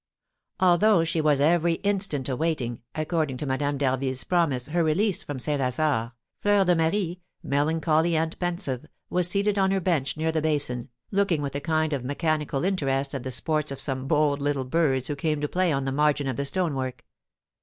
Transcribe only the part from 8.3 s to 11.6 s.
pensive, was seated on her bench near the basin, looking with